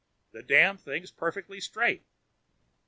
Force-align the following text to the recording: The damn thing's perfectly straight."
The 0.31 0.41
damn 0.41 0.77
thing's 0.77 1.11
perfectly 1.11 1.59
straight." 1.59 2.07